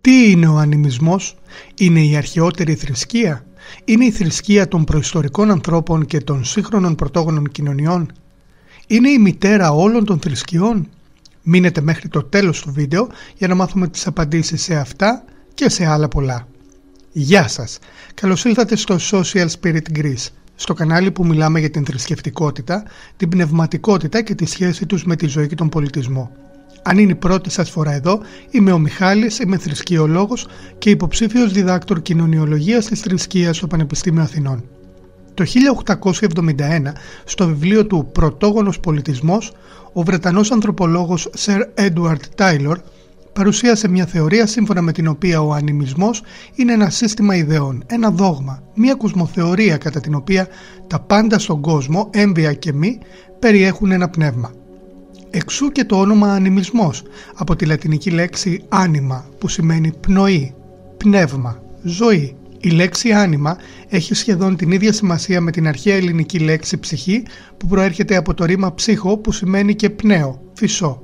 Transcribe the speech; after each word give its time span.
Τι 0.00 0.30
είναι 0.30 0.46
ο 0.46 0.56
ανιμισμός; 0.56 1.36
Είναι 1.78 2.00
η 2.04 2.16
αρχαιότερη 2.16 2.74
θρησκεία; 2.74 3.44
Είναι 3.84 4.04
η 4.04 4.10
θρησκεία 4.10 4.68
των 4.68 4.84
προϊστορικών 4.84 5.50
ανθρώπων 5.50 6.06
και 6.06 6.20
των 6.20 6.44
σύγχρονων 6.44 6.94
πρωτόγονων 6.94 7.50
κοινωνιών; 7.50 8.12
Είναι 8.86 9.10
η 9.10 9.18
μητέρα 9.18 9.72
όλων 9.72 10.04
των 10.04 10.18
θρησκειών; 10.18 10.88
Μείνετε 11.42 11.80
μέχρι 11.80 12.08
το 12.08 12.22
τέλος 12.22 12.60
του 12.60 12.72
βίντεο 12.72 13.08
για 13.36 13.48
να 13.48 13.54
μάθουμε 13.54 13.88
τις 13.88 14.06
απαντήσεις 14.06 14.62
σε 14.62 14.76
αυτά 14.76 15.24
και 15.54 15.68
σε 15.68 15.86
άλλα 15.86 16.08
πολλά. 16.08 16.46
Γεια 17.12 17.48
σας! 17.48 17.78
Καλώς 18.14 18.44
ήλθατε 18.44 18.76
στο 18.76 18.96
Social 19.10 19.46
Spirit 19.60 19.98
Greece, 19.98 20.26
στο 20.54 20.74
κανάλι 20.74 21.10
που 21.10 21.26
μιλάμε 21.26 21.60
για 21.60 21.70
την 21.70 21.84
θρησκευτικότητα, 21.84 22.82
την 23.16 23.28
πνευματικότητα 23.28 24.22
και 24.22 24.34
τη 24.34 24.46
σχέση 24.46 24.86
τους 24.86 25.04
με 25.04 25.16
τη 25.16 25.26
ζωή 25.26 25.46
και 25.46 25.54
τον 25.54 25.68
πολιτισμό. 25.68 26.30
Αν 26.82 26.98
είναι 26.98 27.12
η 27.12 27.14
πρώτη 27.14 27.50
σας 27.50 27.70
φορά 27.70 27.92
εδώ, 27.92 28.20
είμαι 28.50 28.72
ο 28.72 28.78
Μιχάλης, 28.78 29.38
είμαι 29.38 29.58
θρησκειολόγος 29.58 30.46
και 30.78 30.90
υποψήφιος 30.90 31.52
διδάκτορ 31.52 32.02
κοινωνιολογίας 32.02 32.86
της 32.86 33.00
θρησκείας 33.00 33.56
στο 33.56 33.66
Πανεπιστήμιο 33.66 34.22
Αθηνών. 34.22 34.64
Το 35.34 35.44
1871, 35.44 36.92
στο 37.24 37.46
βιβλίο 37.46 37.86
του 37.86 38.08
«Πρωτόγονος 38.12 38.80
πολιτισμός», 38.80 39.52
ο 39.92 40.02
Βρετανός 40.02 40.50
ανθρωπολόγος 40.50 41.30
Sir 41.44 41.60
Edward 41.74 42.20
Taylor 42.36 42.76
παρουσίασε 43.32 43.88
μια 43.88 44.06
θεωρία 44.06 44.46
σύμφωνα 44.46 44.82
με 44.82 44.92
την 44.92 45.06
οποία 45.06 45.40
ο 45.40 45.52
ανιμισμός 45.52 46.22
είναι 46.54 46.72
ένα 46.72 46.90
σύστημα 46.90 47.36
ιδεών, 47.36 47.84
ένα 47.86 48.10
δόγμα, 48.10 48.62
μια 48.74 48.94
κοσμοθεωρία 48.94 49.76
κατά 49.76 50.00
την 50.00 50.14
οποία 50.14 50.48
τα 50.86 51.00
πάντα 51.00 51.38
στον 51.38 51.60
κόσμο, 51.60 52.08
έμβια 52.12 52.52
και 52.52 52.72
μη, 52.72 52.98
περιέχουν 53.38 53.90
ένα 53.90 54.08
πνεύμα. 54.08 54.52
Εξού 55.32 55.72
και 55.72 55.84
το 55.84 56.00
όνομα 56.00 56.32
ανιμισμός 56.32 57.02
από 57.34 57.56
τη 57.56 57.66
λατινική 57.66 58.10
λέξη 58.10 58.64
άνιμα 58.68 59.24
που 59.38 59.48
σημαίνει 59.48 59.92
πνοή, 60.00 60.54
πνεύμα, 60.96 61.62
ζωή. 61.82 62.36
Η 62.60 62.70
λέξη 62.70 63.12
άνιμα 63.12 63.56
έχει 63.88 64.14
σχεδόν 64.14 64.56
την 64.56 64.70
ίδια 64.70 64.92
σημασία 64.92 65.40
με 65.40 65.50
την 65.50 65.68
αρχαία 65.68 65.96
ελληνική 65.96 66.38
λέξη 66.38 66.78
ψυχή 66.78 67.22
που 67.56 67.66
προέρχεται 67.66 68.16
από 68.16 68.34
το 68.34 68.44
ρήμα 68.44 68.74
ψύχο 68.74 69.18
που 69.18 69.32
σημαίνει 69.32 69.74
και 69.74 69.90
πνέο, 69.90 70.42
φυσό. 70.52 71.02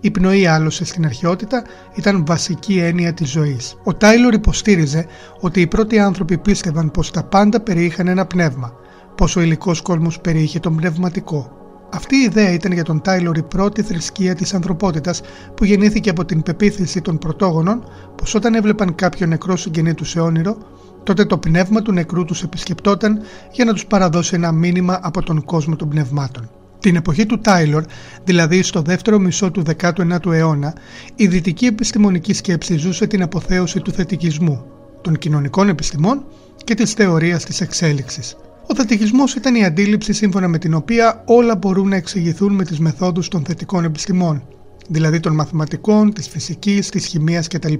Η 0.00 0.10
πνοή 0.10 0.46
άλλωστε 0.46 0.84
στην 0.84 1.04
αρχαιότητα 1.04 1.64
ήταν 1.94 2.24
βασική 2.26 2.78
έννοια 2.78 3.12
της 3.14 3.30
ζωής. 3.30 3.76
Ο 3.84 3.94
Τάιλορ 3.94 4.34
υποστήριζε 4.34 5.06
ότι 5.40 5.60
οι 5.60 5.66
πρώτοι 5.66 5.98
άνθρωποι 5.98 6.38
πίστευαν 6.38 6.90
πως 6.90 7.10
τα 7.10 7.24
πάντα 7.24 7.60
περιείχαν 7.60 8.08
ένα 8.08 8.26
πνεύμα, 8.26 8.72
πως 9.14 9.36
ο 9.36 9.40
υλικός 9.40 9.80
κόσμος 9.80 10.20
περιείχε 10.20 10.60
τον 10.60 10.76
πνευματικό. 10.76 11.63
Αυτή 11.94 12.16
η 12.16 12.22
ιδέα 12.22 12.52
ήταν 12.52 12.72
για 12.72 12.82
τον 12.82 13.00
Τάιλορ 13.00 13.36
η 13.36 13.42
πρώτη 13.42 13.82
θρησκεία 13.82 14.34
της 14.34 14.54
ανθρωπότητας 14.54 15.20
που 15.54 15.64
γεννήθηκε 15.64 16.10
από 16.10 16.24
την 16.24 16.42
πεποίθηση 16.42 17.00
των 17.00 17.18
πρωτόγονων 17.18 17.84
πως 18.16 18.34
όταν 18.34 18.54
έβλεπαν 18.54 18.94
κάποιο 18.94 19.26
νεκρό 19.26 19.56
συγγενή 19.56 19.94
του 19.94 20.04
σε 20.04 20.20
όνειρο, 20.20 20.56
τότε 21.02 21.24
το 21.24 21.38
πνεύμα 21.38 21.82
του 21.82 21.92
νεκρού 21.92 22.24
τους 22.24 22.42
επισκεπτόταν 22.42 23.20
για 23.52 23.64
να 23.64 23.72
τους 23.72 23.86
παραδώσει 23.86 24.34
ένα 24.34 24.52
μήνυμα 24.52 24.98
από 25.02 25.22
τον 25.22 25.44
κόσμο 25.44 25.76
των 25.76 25.88
πνευμάτων. 25.88 26.50
Την 26.78 26.96
εποχή 26.96 27.26
του 27.26 27.38
Τάιλορ, 27.38 27.84
δηλαδή 28.24 28.62
στο 28.62 28.82
δεύτερο 28.82 29.18
μισό 29.18 29.50
του 29.50 29.62
19ου 29.80 30.32
αιώνα, 30.32 30.74
η 31.14 31.26
δυτική 31.26 31.66
επιστημονική 31.66 32.32
σκέψη 32.32 32.76
ζούσε 32.76 33.06
την 33.06 33.22
αποθέωση 33.22 33.80
του 33.80 33.92
θετικισμού, 33.92 34.64
των 35.00 35.18
κοινωνικών 35.18 35.68
επιστημών 35.68 36.24
και 36.64 36.74
της 36.74 36.92
θεωρίας 36.92 37.44
της 37.44 37.60
εξέλιξης. 37.60 38.36
Ο 38.66 38.74
θετικισμός 38.74 39.34
ήταν 39.34 39.54
η 39.54 39.64
αντίληψη 39.64 40.12
σύμφωνα 40.12 40.48
με 40.48 40.58
την 40.58 40.74
οποία 40.74 41.22
όλα 41.26 41.56
μπορούν 41.56 41.88
να 41.88 41.96
εξηγηθούν 41.96 42.54
με 42.54 42.64
τις 42.64 42.78
μεθόδους 42.78 43.28
των 43.28 43.44
θετικών 43.44 43.84
επιστημών, 43.84 44.42
δηλαδή 44.88 45.20
των 45.20 45.34
μαθηματικών, 45.34 46.12
της 46.12 46.28
φυσικής, 46.28 46.88
της 46.88 47.06
χημίας 47.06 47.48
κτλ. 47.48 47.74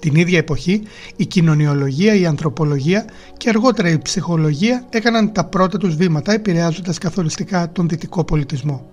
Την 0.00 0.14
ίδια 0.14 0.38
εποχή 0.38 0.82
η 1.16 1.26
κοινωνιολογία, 1.26 2.14
η 2.14 2.26
ανθρωπολογία 2.26 3.04
και 3.36 3.48
αργότερα 3.48 3.88
η 3.88 3.98
ψυχολογία 3.98 4.86
έκαναν 4.90 5.32
τα 5.32 5.44
πρώτα 5.44 5.78
τους 5.78 5.96
βήματα 5.96 6.32
επηρεάζοντας 6.32 6.98
καθοριστικά 6.98 7.72
τον 7.72 7.88
δυτικό 7.88 8.24
πολιτισμό. 8.24 8.90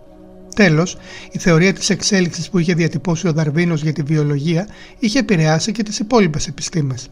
Τέλος, 0.56 0.98
η 1.32 1.40
θεωρία 1.40 1.74
της 1.74 1.90
εξέλιξης 1.90 2.50
που 2.50 2.60
είχε 2.60 2.74
διατυπώσει 2.74 3.28
ο 3.28 3.34
Δαρβίνος 3.34 3.82
για 3.82 3.94
τη 3.94 4.02
βιολογία 4.02 4.68
είχε 5.00 5.20
επηρεάσει 5.20 5.72
και 5.72 5.84
τις 5.84 6.00
υπόλοιπες 6.00 6.48
επιστήμες. 6.48 7.10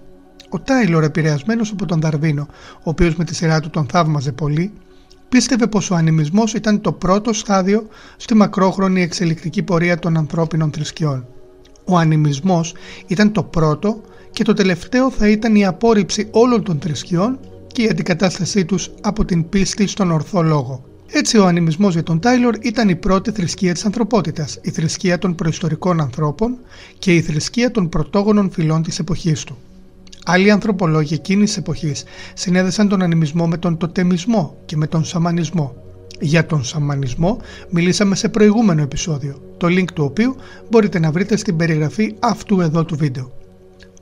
Ο 0.53 0.59
Τάιλορ, 0.59 1.03
επηρεασμένος 1.03 1.72
από 1.72 1.85
τον 1.85 2.01
Δαρβίνο, 2.01 2.47
ο 2.73 2.89
οποίος 2.89 3.16
με 3.16 3.23
τη 3.23 3.35
σειρά 3.35 3.59
του 3.59 3.69
τον 3.69 3.85
θαύμαζε 3.91 4.31
πολύ, 4.31 4.72
πίστευε 5.29 5.67
πως 5.67 5.91
ο 5.91 5.95
ανημισμός 5.95 6.53
ήταν 6.53 6.81
το 6.81 6.91
πρώτο 6.91 7.34
στάδιο 7.34 7.88
στη 8.17 8.35
μακρόχρονη 8.35 9.01
εξελικτική 9.01 9.63
πορεία 9.63 10.00
των 10.00 10.17
ανθρώπινων 10.17 10.72
θρησκειών. 10.72 11.25
Ο 11.85 11.97
ανημισμός 11.97 12.75
ήταν 13.07 13.31
το 13.31 13.44
πρώτο 13.44 14.01
και 14.31 14.44
το 14.44 14.53
τελευταίο 14.53 15.12
θα 15.12 15.29
ήταν 15.29 15.56
η 15.56 15.66
απόρριψη 15.66 16.28
όλων 16.31 16.63
των 16.63 16.79
θρησκειών 16.79 17.39
και 17.68 17.81
η 17.81 17.88
αντικατάστασή 17.89 18.66
τους 18.66 18.91
από 19.01 19.25
την 19.25 19.50
πίστη 19.50 19.88
στον 19.88 20.12
ορθό 20.12 20.41
λόγο. 20.41 20.83
Έτσι 21.07 21.38
ο 21.38 21.45
ανημισμός 21.45 21.94
για 21.94 22.03
τον 22.03 22.19
Τάιλορ 22.19 22.56
ήταν 22.62 22.89
η 22.89 22.95
πρώτη 22.95 23.31
θρησκεία 23.31 23.73
της 23.73 23.85
ανθρωπότητας, 23.85 24.59
η 24.62 24.69
θρησκεία 24.72 25.18
των 25.18 25.35
προϊστορικών 25.35 26.01
ανθρώπων 26.01 26.57
και 27.00 27.16
η 27.16 27.22
θρησκεία 27.22 27.72
των 27.72 27.89
πρωτόγονων 27.89 28.51
φυλών 28.51 28.83
της 28.83 29.00
εποχής 29.00 29.44
του. 29.44 29.57
Άλλοι 30.25 30.51
ανθρωπολόγοι 30.51 31.13
εκείνης 31.13 31.53
τη 31.53 31.59
εποχής 31.59 32.03
συνέδεσαν 32.33 32.87
τον 32.87 33.01
ανημισμό 33.01 33.47
με 33.47 33.57
τον 33.57 33.77
τοτεμισμό 33.77 34.57
και 34.65 34.77
με 34.77 34.87
τον 34.87 35.05
σαμανισμό. 35.05 35.75
Για 36.19 36.45
τον 36.45 36.63
σαμανισμό 36.63 37.37
μιλήσαμε 37.69 38.15
σε 38.15 38.29
προηγούμενο 38.29 38.81
επεισόδιο, 38.81 39.41
το 39.57 39.67
link 39.67 39.91
του 39.93 40.03
οποίου 40.03 40.35
μπορείτε 40.69 40.99
να 40.99 41.11
βρείτε 41.11 41.35
στην 41.35 41.55
περιγραφή 41.55 42.15
αυτού 42.19 42.61
εδώ 42.61 42.85
του 42.85 42.95
βίντεο. 42.95 43.31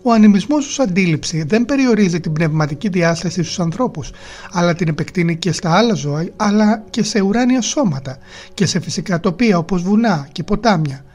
Ο 0.02 0.12
ανημισμός 0.12 0.68
ως 0.68 0.80
αντίληψη 0.80 1.44
δεν 1.44 1.66
περιορίζει 1.66 2.19
την 2.19 2.34
πνευματική 2.34 2.90
διάσταση 2.90 3.44
στους 3.44 3.59
ανθρώπους, 3.59 4.12
αλλά 4.51 4.75
την 4.75 4.88
επεκτείνει 4.88 5.38
και 5.38 5.51
στα 5.51 5.78
άλλα 5.78 5.94
ζώα, 5.94 6.28
αλλά 6.36 6.84
και 6.90 7.03
σε 7.03 7.22
ουράνια 7.22 7.62
σώματα 7.62 8.18
και 8.53 8.66
σε 8.66 8.80
φυσικά 8.80 9.19
τοπία 9.19 9.57
όπως 9.57 9.81
βουνά 9.81 10.28
και 10.31 10.44
ποτάμια 10.44 11.06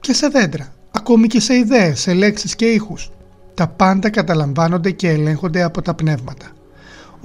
και 0.00 0.12
σε 0.12 0.28
δέντρα, 0.28 0.74
ακόμη 0.90 1.26
και 1.26 1.40
σε 1.40 1.54
ιδέες, 1.54 2.00
σε 2.00 2.12
λέξεις 2.14 2.56
και 2.56 2.64
ήχους 2.64 3.10
τα 3.54 3.68
πάντα 3.68 4.10
καταλαμβάνονται 4.10 4.90
και 4.90 5.08
ελέγχονται 5.08 5.62
από 5.62 5.82
τα 5.82 5.94
πνεύματα. 5.94 6.46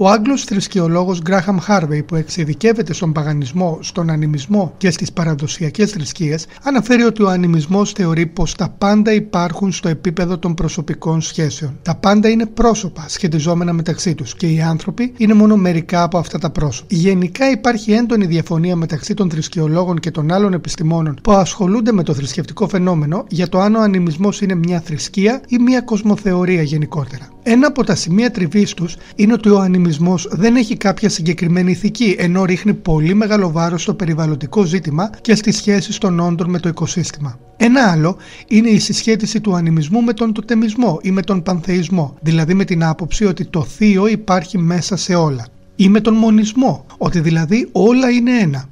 Ο 0.02 0.08
Άγγλος 0.08 0.44
θρησκεολόγος 0.44 1.20
Γκράχαμ 1.22 1.58
Χάρβεϊ 1.58 2.02
που 2.02 2.14
εξειδικεύεται 2.14 2.92
στον 2.92 3.12
παγανισμό, 3.12 3.78
στον 3.80 4.10
ανημισμό 4.10 4.74
και 4.76 4.90
στις 4.90 5.12
παραδοσιακές 5.12 5.90
θρησκείες 5.90 6.46
αναφέρει 6.62 7.02
ότι 7.02 7.22
ο 7.22 7.28
ανημισμός 7.28 7.92
θεωρεί 7.92 8.26
πως 8.26 8.54
τα 8.54 8.74
πάντα 8.78 9.12
υπάρχουν 9.12 9.72
στο 9.72 9.88
επίπεδο 9.88 10.38
των 10.38 10.54
προσωπικών 10.54 11.20
σχέσεων. 11.20 11.78
Τα 11.82 11.94
πάντα 11.94 12.28
είναι 12.28 12.46
πρόσωπα 12.46 13.04
σχετιζόμενα 13.08 13.72
μεταξύ 13.72 14.14
τους 14.14 14.34
και 14.34 14.46
οι 14.46 14.60
άνθρωποι 14.60 15.12
είναι 15.16 15.34
μόνο 15.34 15.56
μερικά 15.56 16.02
από 16.02 16.18
αυτά 16.18 16.38
τα 16.38 16.50
πρόσωπα. 16.50 16.86
Γενικά 16.90 17.50
υπάρχει 17.50 17.92
έντονη 17.92 18.26
διαφωνία 18.26 18.76
μεταξύ 18.76 19.14
των 19.14 19.30
θρησκεολόγων 19.30 19.98
και 19.98 20.10
των 20.10 20.32
άλλων 20.32 20.52
επιστημόνων 20.52 21.18
που 21.22 21.32
ασχολούνται 21.32 21.92
με 21.92 22.02
το 22.02 22.14
θρησκευτικό 22.14 22.68
φαινόμενο 22.68 23.24
για 23.28 23.48
το 23.48 23.60
αν 23.60 23.74
ο 23.74 23.80
ανημισμός 23.80 24.40
είναι 24.40 24.54
μια 24.54 24.80
θρησκεία 24.80 25.40
ή 25.48 25.58
μια 25.58 25.80
κοσμοθεωρία 25.80 26.62
γενικότερα. 26.62 27.28
Ένα 27.42 27.66
από 27.66 27.84
τα 27.84 27.94
σημεία 27.94 28.30
τριβής 28.30 28.74
τους 28.74 28.96
είναι 29.14 29.32
ότι 29.32 29.48
ο 29.48 29.58
ανημισμό 29.90 30.30
δεν 30.30 30.56
έχει 30.56 30.76
κάποια 30.76 31.08
συγκεκριμένη 31.08 31.70
ηθική, 31.70 32.16
ενώ 32.18 32.44
ρίχνει 32.44 32.74
πολύ 32.74 33.14
μεγάλο 33.14 33.50
βάρος 33.50 33.82
στο 33.82 33.94
περιβαλλοντικό 33.94 34.62
ζήτημα 34.64 35.10
και 35.20 35.34
στις 35.34 35.56
σχέσεις 35.56 35.98
των 35.98 36.20
όντων 36.20 36.50
με 36.50 36.58
το 36.58 36.68
οικοσύστημα. 36.68 37.38
Ένα 37.56 37.90
άλλο 37.90 38.16
είναι 38.48 38.68
η 38.68 38.78
συσχέτιση 38.78 39.40
του 39.40 39.54
ανημισμού 39.54 40.02
με 40.02 40.12
τον 40.12 40.32
τοτεμισμό 40.32 40.98
ή 41.02 41.10
με 41.10 41.22
τον 41.22 41.42
πανθεϊσμό, 41.42 42.16
δηλαδή 42.20 42.54
με 42.54 42.64
την 42.64 42.84
άποψη 42.84 43.24
ότι 43.24 43.44
το 43.44 43.64
θείο 43.64 44.06
υπάρχει 44.06 44.58
μέσα 44.58 44.96
σε 44.96 45.14
όλα. 45.14 45.46
Ή 45.76 45.88
με 45.88 46.00
τον 46.00 46.14
μονισμό, 46.14 46.86
ότι 46.98 47.20
δηλαδή 47.20 47.68
όλα 47.72 48.10
είναι 48.10 48.38
ένα. 48.38 48.64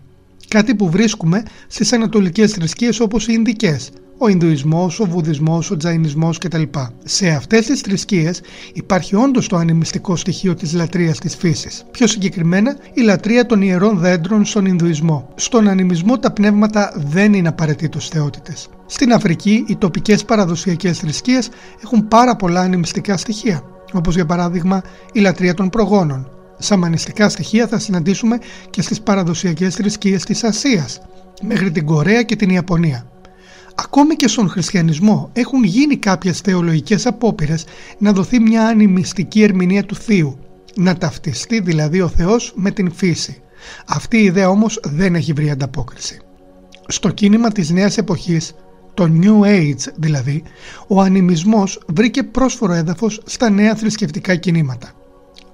Κάτι 0.48 0.74
που 0.74 0.90
βρίσκουμε 0.90 1.42
στις 1.66 1.92
ανατολικές 1.92 2.52
θρησκείες 2.52 3.00
όπως 3.00 3.28
οι 3.28 3.32
Ινδικές, 3.34 3.90
ο 4.18 4.28
Ινδουισμός, 4.28 5.00
ο 5.00 5.04
Βουδισμός, 5.04 5.70
ο 5.70 5.76
Τζαϊνισμός 5.76 6.38
κτλ. 6.38 6.62
Σε 7.04 7.28
αυτές 7.28 7.66
τις 7.66 7.80
θρησκείες 7.80 8.40
υπάρχει 8.72 9.16
όντως 9.16 9.48
το 9.48 9.56
ανεμιστικό 9.56 10.16
στοιχείο 10.16 10.54
της 10.54 10.72
λατρείας 10.72 11.18
της 11.18 11.36
φύσης. 11.36 11.84
Πιο 11.90 12.06
συγκεκριμένα 12.06 12.76
η 12.92 13.00
λατρεία 13.00 13.46
των 13.46 13.62
ιερών 13.62 13.98
δέντρων 13.98 14.44
στον 14.44 14.66
Ινδουισμό. 14.66 15.28
Στον 15.34 15.68
ανεμισμό 15.68 16.18
τα 16.18 16.32
πνεύματα 16.32 16.92
δεν 16.96 17.34
είναι 17.34 17.48
απαραίτητος 17.48 18.08
θεότητες. 18.08 18.68
Στην 18.86 19.12
Αφρική 19.12 19.64
οι 19.68 19.76
τοπικές 19.76 20.24
παραδοσιακές 20.24 20.98
θρησκείες 20.98 21.48
έχουν 21.82 22.08
πάρα 22.08 22.36
πολλά 22.36 22.60
ανεμιστικά 22.60 23.16
στοιχεία, 23.16 23.62
όπως 23.92 24.14
για 24.14 24.26
παράδειγμα 24.26 24.82
η 25.12 25.20
λατρεία 25.20 25.54
των 25.54 25.68
προγόνων. 25.68 26.30
Σαμανιστικά 26.58 27.28
στοιχεία 27.28 27.66
θα 27.66 27.78
συναντήσουμε 27.78 28.38
και 28.70 28.82
στις 28.82 29.00
παραδοσιακές 29.00 29.74
θρησκείες 29.74 30.24
της 30.24 30.44
Ασίας, 30.44 31.00
μέχρι 31.42 31.70
την 31.70 31.86
Κορέα 31.86 32.22
και 32.22 32.36
την 32.36 32.50
Ιαπωνία. 32.50 33.10
Ακόμη 33.80 34.14
και 34.14 34.28
στον 34.28 34.48
χριστιανισμό 34.48 35.30
έχουν 35.32 35.64
γίνει 35.64 35.96
κάποιες 35.96 36.40
θεολογικές 36.40 37.06
απόπειρες 37.06 37.64
να 37.98 38.12
δοθεί 38.12 38.40
μια 38.40 38.66
ανημιστική 38.66 39.42
ερμηνεία 39.42 39.84
του 39.84 39.94
Θείου, 39.94 40.38
να 40.74 40.96
ταυτιστεί 40.96 41.60
δηλαδή 41.60 42.00
ο 42.00 42.08
Θεός 42.08 42.52
με 42.56 42.70
την 42.70 42.92
φύση. 42.92 43.42
Αυτή 43.86 44.16
η 44.16 44.24
ιδέα 44.24 44.48
όμως 44.48 44.80
δεν 44.84 45.14
έχει 45.14 45.32
βρει 45.32 45.50
ανταπόκριση. 45.50 46.18
Στο 46.88 47.10
κίνημα 47.10 47.52
της 47.52 47.70
νέας 47.70 47.98
εποχής, 47.98 48.54
το 48.94 49.10
New 49.22 49.46
Age 49.46 49.92
δηλαδή, 49.96 50.42
ο 50.88 51.00
ανιμισμός 51.00 51.82
βρήκε 51.86 52.22
πρόσφορο 52.22 52.72
έδαφος 52.72 53.20
στα 53.24 53.50
νέα 53.50 53.74
θρησκευτικά 53.74 54.36
κινήματα. 54.36 54.92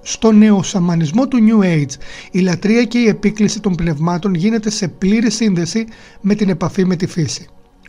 Στο 0.01 0.31
νεοσαμανισμό 0.31 1.27
του 1.27 1.37
New 1.49 1.63
Age, 1.63 1.93
η 2.31 2.39
λατρεία 2.39 2.83
και 2.83 2.97
η 2.97 3.07
επίκληση 3.07 3.59
των 3.59 3.75
πνευμάτων 3.75 4.33
γίνεται 4.33 4.69
σε 4.69 4.87
πλήρη 4.87 5.31
σύνδεση 5.31 5.85
με 6.21 6.35
την 6.35 6.49
επαφή 6.49 6.85
με 6.85 6.95
τη 6.95 7.07
φύση 7.07 7.47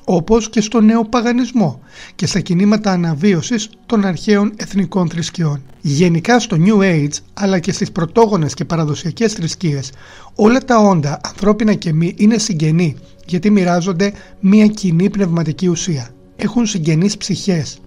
όπως 0.08 0.50
και 0.50 0.60
στο 0.60 0.80
νέο 0.80 1.04
παγανισμό 1.04 1.80
και 2.14 2.26
στα 2.26 2.40
κινήματα 2.40 2.92
αναβίωσης 2.92 3.70
των 3.86 4.04
αρχαίων 4.04 4.52
εθνικών 4.56 5.08
θρησκειών. 5.08 5.62
Γενικά 5.80 6.40
στο 6.40 6.56
New 6.60 6.78
Age 6.80 7.18
αλλά 7.34 7.58
και 7.58 7.72
στις 7.72 7.92
πρωτόγονες 7.92 8.54
και 8.54 8.64
παραδοσιακές 8.64 9.32
θρησκείες 9.32 9.92
όλα 10.34 10.58
τα 10.58 10.78
όντα, 10.78 11.20
ανθρώπινα 11.24 11.74
και 11.74 11.92
μη, 11.92 12.14
είναι 12.16 12.38
συγγενή 12.38 12.96
γιατί 13.26 13.50
μοιράζονται 13.50 14.12
μια 14.40 14.66
κοινή 14.66 15.10
πνευματική 15.10 15.68
ουσία. 15.68 16.08
Έχουν 16.36 16.66
συγγενείς 16.66 17.16
ψυχές. 17.16 17.78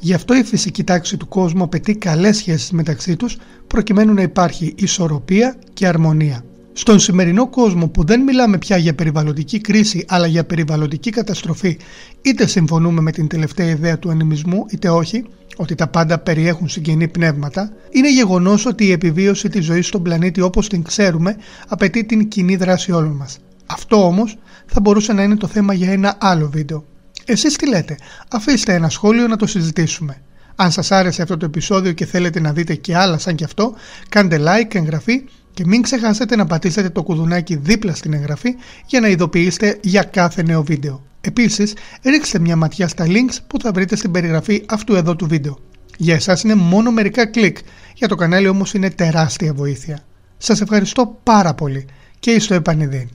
Γι' 0.00 0.14
αυτό 0.14 0.34
η 0.34 0.42
φυσική 0.42 0.84
τάξη 0.84 1.16
του 1.16 1.28
κόσμου 1.28 1.62
απαιτεί 1.62 1.96
καλές 1.96 2.36
σχέσεις 2.36 2.70
μεταξύ 2.70 3.16
τους 3.16 3.36
προκειμένου 3.66 4.14
να 4.14 4.22
υπάρχει 4.22 4.74
ισορροπία 4.76 5.56
και 5.72 5.86
αρμονία. 5.86 6.44
Στον 6.72 6.98
σημερινό 6.98 7.48
κόσμο 7.48 7.88
που 7.88 8.04
δεν 8.04 8.20
μιλάμε 8.20 8.58
πια 8.58 8.76
για 8.76 8.94
περιβαλλοντική 8.94 9.60
κρίση 9.60 10.04
αλλά 10.08 10.26
για 10.26 10.44
περιβαλλοντική 10.44 11.10
καταστροφή 11.10 11.78
είτε 12.22 12.46
συμφωνούμε 12.46 13.00
με 13.00 13.12
την 13.12 13.26
τελευταία 13.26 13.68
ιδέα 13.68 13.98
του 13.98 14.10
ανεμισμού 14.10 14.66
είτε 14.70 14.88
όχι 14.88 15.24
ότι 15.56 15.74
τα 15.74 15.86
πάντα 15.86 16.18
περιέχουν 16.18 16.68
συγγενή 16.68 17.08
πνεύματα 17.08 17.72
είναι 17.90 18.12
γεγονός 18.12 18.66
ότι 18.66 18.84
η 18.84 18.92
επιβίωση 18.92 19.48
της 19.48 19.64
ζωής 19.64 19.86
στον 19.86 20.02
πλανήτη 20.02 20.40
όπως 20.40 20.68
την 20.68 20.82
ξέρουμε 20.82 21.36
απαιτεί 21.68 22.04
την 22.04 22.28
κοινή 22.28 22.56
δράση 22.56 22.92
όλων 22.92 23.12
μας. 23.12 23.38
Αυτό 23.66 24.06
όμως 24.06 24.38
θα 24.66 24.80
μπορούσε 24.80 25.12
να 25.12 25.22
είναι 25.22 25.36
το 25.36 25.46
θέμα 25.46 25.74
για 25.74 25.92
ένα 25.92 26.16
άλλο 26.20 26.48
βίντεο. 26.52 26.84
Εσείς 27.24 27.56
τι 27.56 27.68
λέτε, 27.68 27.96
αφήστε 28.30 28.74
ένα 28.74 28.88
σχόλιο 28.88 29.28
να 29.28 29.36
το 29.36 29.46
συζητήσουμε. 29.46 30.22
Αν 30.56 30.70
σας 30.70 30.90
άρεσε 30.90 31.22
αυτό 31.22 31.36
το 31.36 31.44
επεισόδιο 31.44 31.92
και 31.92 32.04
θέλετε 32.04 32.40
να 32.40 32.52
δείτε 32.52 32.74
και 32.74 32.96
άλλα 32.96 33.18
σαν 33.18 33.34
και 33.34 33.44
αυτό, 33.44 33.74
κάντε 34.08 34.40
like, 34.40 34.74
εγγραφή 34.74 35.24
και 35.54 35.66
μην 35.66 35.82
ξεχάσετε 35.82 36.36
να 36.36 36.46
πατήσετε 36.46 36.88
το 36.88 37.02
κουδουνάκι 37.02 37.56
δίπλα 37.56 37.94
στην 37.94 38.12
εγγραφή 38.12 38.54
για 38.86 39.00
να 39.00 39.08
ειδοποιήσετε 39.08 39.78
για 39.82 40.02
κάθε 40.02 40.42
νέο 40.42 40.62
βίντεο. 40.62 41.02
Επίσης, 41.20 41.74
ρίξτε 42.02 42.38
μια 42.38 42.56
ματιά 42.56 42.88
στα 42.88 43.04
links 43.08 43.36
που 43.46 43.60
θα 43.60 43.72
βρείτε 43.72 43.96
στην 43.96 44.10
περιγραφή 44.10 44.64
αυτού 44.68 44.94
εδώ 44.94 45.16
του 45.16 45.26
βίντεο. 45.26 45.58
Για 45.96 46.14
εσάς 46.14 46.42
είναι 46.42 46.54
μόνο 46.54 46.90
μερικά 46.90 47.26
κλικ, 47.26 47.58
για 47.94 48.08
το 48.08 48.14
κανάλι 48.14 48.48
όμως 48.48 48.74
είναι 48.74 48.90
τεράστια 48.90 49.54
βοήθεια. 49.54 50.04
Σας 50.38 50.60
ευχαριστώ 50.60 51.18
πάρα 51.22 51.54
πολύ 51.54 51.86
και 52.18 52.30
είστε 52.30 52.54
επανειδήν. 52.54 53.08